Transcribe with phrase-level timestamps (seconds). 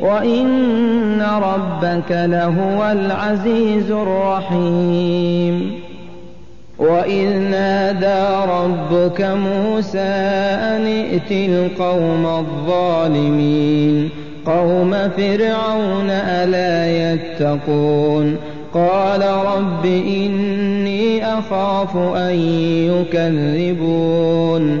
[0.00, 5.80] وإن ربك لهو العزيز الرحيم
[6.78, 14.10] وإذ نادى ربك موسى أن ائت القوم الظالمين
[14.46, 18.36] قوم فرعون ألا يتقون
[18.74, 22.34] قال رب إني أخاف أن
[23.12, 24.80] يكذبون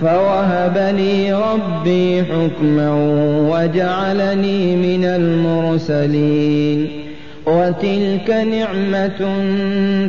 [0.00, 2.90] فوهب لي ربي حكما
[3.50, 6.90] وجعلني من المرسلين
[7.46, 9.18] وتلك نعمة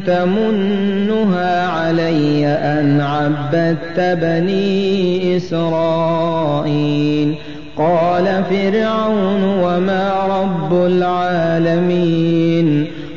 [0.07, 7.35] تمنها علي أن عبدت بني إسرائيل.
[7.77, 12.67] قال فرعون وما رب العالمين.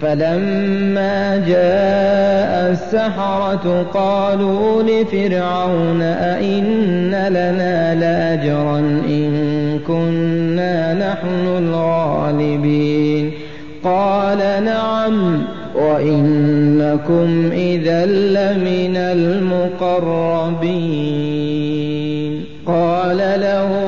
[0.00, 8.78] فلما جاء السحرة قالوا لفرعون أئن لنا لأجرا
[9.08, 9.30] إن
[9.86, 13.32] كنا نحن الغالبين؟
[13.84, 15.42] قال نعم
[15.74, 20.78] وإنكم إذا لمن المقربين.
[22.66, 23.87] قال لهم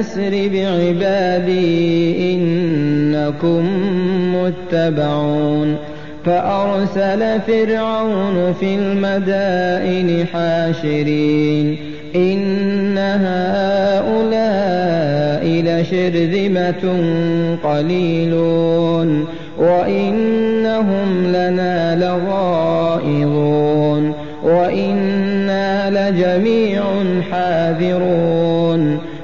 [0.00, 3.64] أسر بعبادي إنكم
[4.34, 5.76] متبعون
[6.24, 11.76] فأرسل فرعون في المدائن حاشرين
[12.16, 14.54] إن هؤلاء
[15.46, 16.84] لشرذمة
[17.62, 19.26] قليلون
[19.58, 23.44] وإنهم لنا لغائظون
[24.44, 26.82] وإنا لجميع
[27.30, 29.13] حاذرون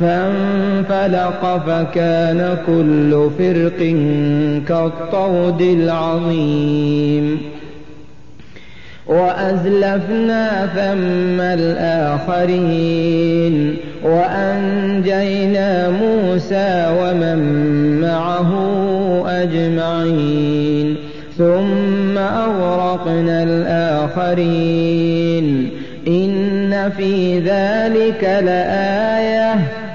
[0.00, 3.78] فانفلق فكان كل فرق
[4.68, 7.40] كالطود العظيم.
[9.06, 12.74] وأزلفنا ثم الآخرين
[14.02, 17.38] وأنجينا موسى ومن
[18.00, 18.50] معه
[19.26, 20.96] أجمعين.
[21.38, 25.70] ثم أغرقنا الآخرين.
[26.08, 29.54] إن في ذلك لآية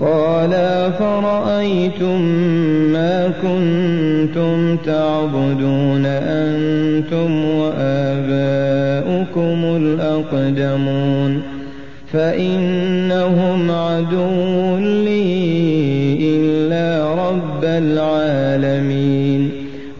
[0.00, 0.50] قال
[0.98, 2.20] فرأيتم
[2.92, 8.16] ما كنتم تعبدون أنتم وآباؤكم
[9.76, 11.42] الأقدمون
[12.12, 19.50] فإنهم عدو لي إلا رب العالمين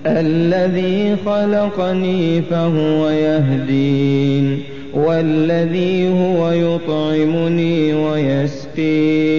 [0.06, 4.62] الذي خلقني فهو يهدين
[5.06, 9.38] والذي هو يطعمني ويسقين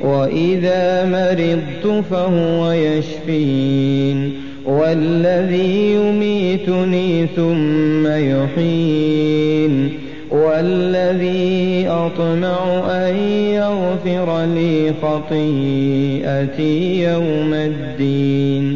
[0.00, 4.32] وإذا مرضت فهو يشفين
[4.66, 9.92] والذي يميتني ثم يحين
[10.30, 18.75] والذي أطمع أن يغفر لي خطيئتي يوم الدين.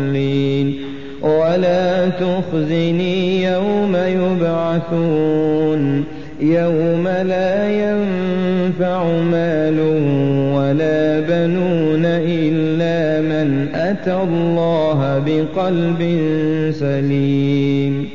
[1.21, 5.81] ولا تخزني يوم يبعثون
[6.41, 9.79] يوم لا ينفع مال
[10.55, 16.01] ولا بنون إلا من أتى الله بقلب
[16.73, 18.09] سليم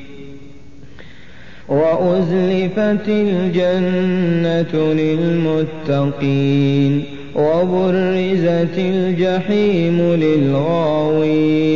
[1.68, 6.36] وأزلفت الجنة للمتقين
[7.36, 11.66] وبرزت الجحيم للغاوين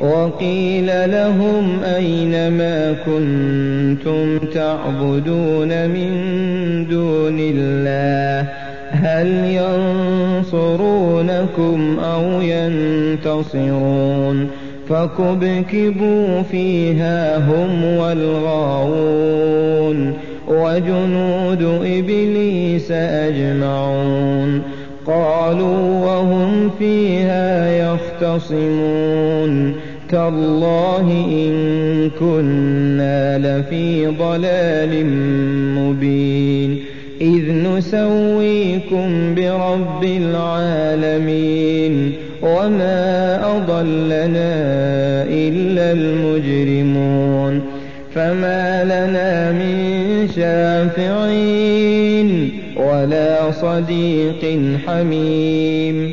[0.00, 6.10] وقيل لهم أين ما كنتم تعبدون من
[6.90, 8.48] دون الله؟
[8.90, 9.28] هل
[10.44, 14.48] ينصرونكم أو ينتصرون؟
[14.88, 19.48] فكبكبوا فيها هم والغاوون
[20.48, 24.62] وجنود إبليس أجمعون.
[25.06, 29.74] قالوا وهم فيها يختصمون.
[30.10, 35.06] تالله إن كنا لفي ضلال
[35.78, 36.84] مبين.
[37.20, 42.12] إذ نسويكم برب العالمين.
[42.42, 44.54] وما أضلنا
[45.28, 47.62] إلا المجرمون.
[48.14, 49.78] فما لنا من
[50.36, 52.50] شافعين.
[52.76, 56.12] ولا صديق حميم.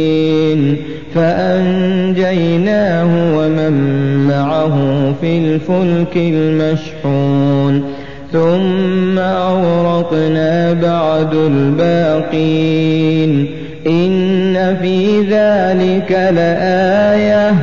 [1.15, 3.73] فأنجيناه ومن
[4.27, 4.75] معه
[5.21, 7.83] في الفلك المشحون
[8.31, 13.47] ثم أغرقنا بعد الباقين
[13.87, 17.53] إن في ذلك لآية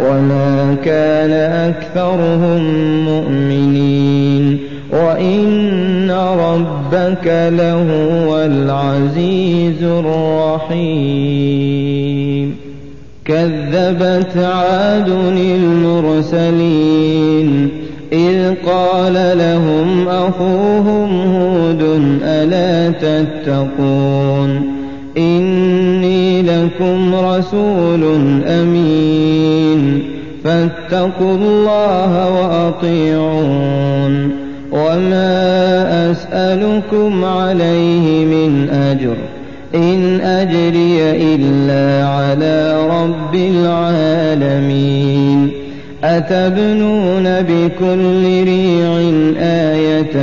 [0.00, 1.32] وما كان
[1.70, 2.62] أكثرهم
[3.04, 4.58] مؤمنين
[4.92, 11.85] وإن ربك لهو العزيز الرحيم
[13.26, 15.08] كذبت عاد
[16.36, 17.68] المرسلين
[18.12, 21.82] إذ قال لهم أخوهم هود
[22.22, 24.76] ألا تتقون
[25.18, 28.04] إني لكم رسول
[28.46, 30.02] أمين
[30.44, 34.30] فاتقوا الله وأطيعون
[34.72, 39.16] وما أسألكم عليه من أجر
[39.74, 41.00] إن أجري
[41.34, 44.86] إلا على رب العالمين.
[46.04, 48.98] أتبنون بكل ريع
[49.40, 50.16] آية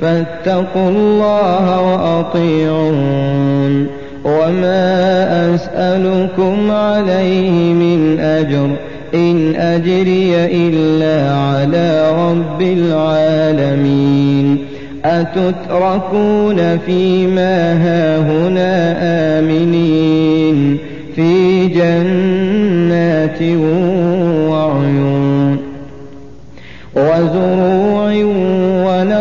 [0.00, 3.86] فاتقوا الله وأطيعون.
[4.24, 8.70] وما أسألكم عليه من أجر.
[9.14, 14.58] إن أجري إلا على رب العالمين.
[15.04, 18.96] أتتركون فيما هاهنا
[19.38, 20.78] آمنين.
[21.16, 23.42] في جنات
[24.48, 25.58] وعيون.
[26.96, 27.89] وزروع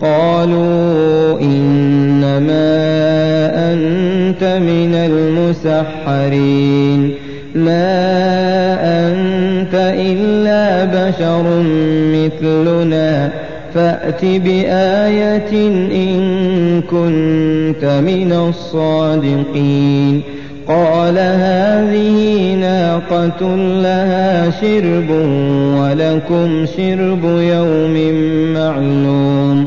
[0.00, 2.76] قالوا إنما
[3.72, 4.94] أنت من
[6.04, 7.14] المسحرين.
[7.54, 7.96] ما
[8.82, 11.62] أنت إلا بشر
[12.14, 13.30] مثلنا.
[13.74, 15.52] فأت بآية
[15.92, 20.22] إن كنت من الصادقين.
[20.68, 25.10] قال هذه ناقة لها شرب
[25.80, 27.96] ولكم شرب يوم
[28.54, 29.66] معلوم.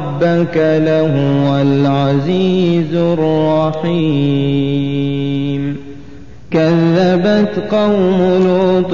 [0.21, 4.01] ربك لهو العزيز الرحيم.
[6.51, 8.93] كذب كذبت قوم لوط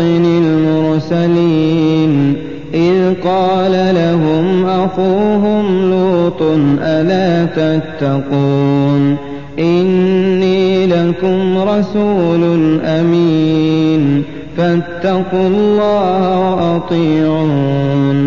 [1.20, 2.36] المرسلين
[2.74, 6.42] إذ قال لهم أخوهم لوط
[6.82, 9.18] ألا تتقون؟
[9.60, 12.44] إني لكم رسول
[12.84, 14.24] أمين
[14.58, 18.27] فاتقوا الله وأطيعون.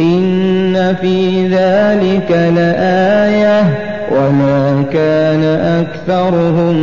[0.00, 3.78] إن في ذلك لآية
[4.12, 5.42] وما كان
[5.84, 6.74] أكثرهم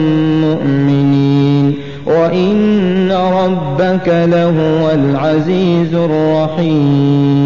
[0.42, 1.76] مؤمنين
[2.06, 7.38] وإن ربك لهو العزيز الرحيم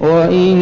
[0.00, 0.61] وإنه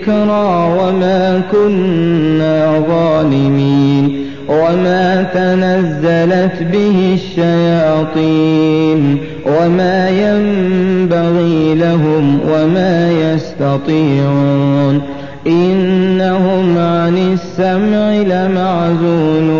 [0.00, 9.00] ذكرى وما كنا ظالمين وما تنزلت به الشياطين
[9.46, 15.02] وما ينبغي لهم وما يستطيعون
[15.46, 18.12] إنهم عن السمع
[18.46, 19.50] لمعزولون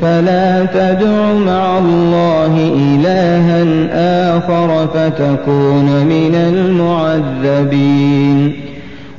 [0.00, 3.64] فلا تدع مع الله إلها
[4.38, 6.34] آخر فتكون من
[7.54, 7.90] المعذبين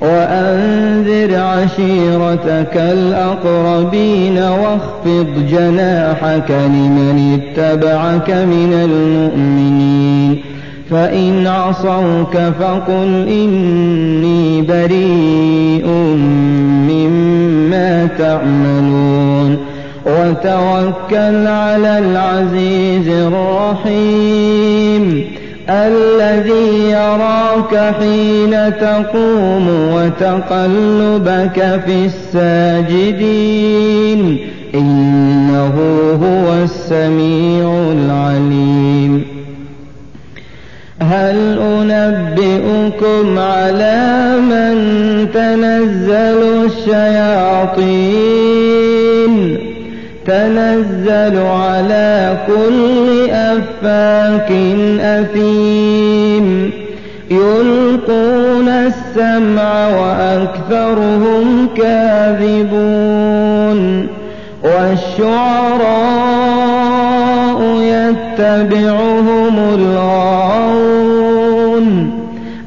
[0.01, 10.41] وأنذر عشيرتك الأقربين واخفض جناحك لمن اتبعك من المؤمنين
[10.89, 15.87] فإن عصوك فقل إني بريء
[16.89, 19.57] مما تعملون
[20.05, 25.01] وتوكل على العزيز الرحيم
[25.69, 34.19] الذي يراك حين تقوم وتقلبك في الساجدين.
[34.73, 35.75] إنه
[36.23, 39.13] هو السميع العليم.
[41.01, 41.59] هل
[41.91, 43.99] أنبئكم على
[44.39, 44.75] من
[45.33, 48.80] تنزل الشياطين؟
[50.31, 54.51] تنزل على كل أفاك
[55.01, 56.71] أثيم.
[57.31, 63.79] يلقون السمع وأكثرهم كاذبون.
[64.63, 65.81] والشعراء
[67.81, 71.07] يتبعهم الغاوون.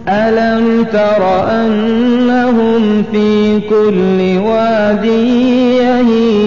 [0.09, 6.44] ألم تر أنهم في كل واد يهيمون؟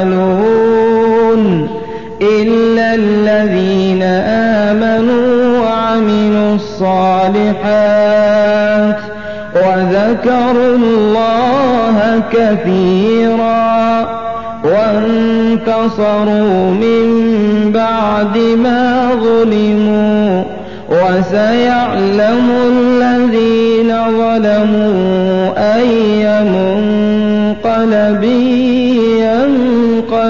[0.00, 1.68] يفعلون
[2.22, 4.02] إلا الذين
[4.72, 7.60] آمنوا وعملوا الصالحات
[9.56, 14.08] وذكروا الله كثيرا
[14.64, 15.90] وانتصروا
[16.70, 17.06] من
[17.74, 20.44] بعد ما ظلموا
[20.88, 26.79] وسيعلم الذين ظلموا أي منقلب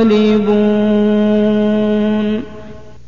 [0.01, 0.50] غالب